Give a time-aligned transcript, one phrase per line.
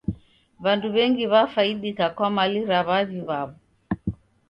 [0.63, 3.55] W'andu w'engi w'afaidika kwa mali ra w'avi w'aw'o.